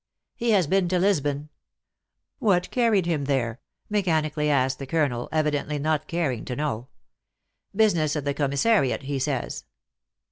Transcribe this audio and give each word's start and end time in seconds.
"He 0.35 0.49
has 0.49 0.65
been 0.65 0.87
to 0.87 0.97
Lisbon."" 0.97 1.49
What 2.39 2.71
carried 2.71 3.05
him 3.05 3.25
there?" 3.25 3.59
mechanically 3.87 4.49
asked 4.49 4.79
the 4.79 4.87
colonel, 4.87 5.29
evidently 5.31 5.77
not 5.77 6.07
caring 6.07 6.43
to 6.45 6.55
know." 6.55 6.87
Business 7.75 8.15
of 8.15 8.23
the 8.23 8.33
commissariat, 8.33 9.03
he 9.03 9.19
says." 9.19 9.63